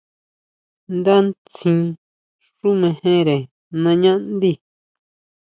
[0.97, 1.79] Ndá ntsín
[2.57, 3.37] xú mejere
[3.83, 4.53] nañá ndí.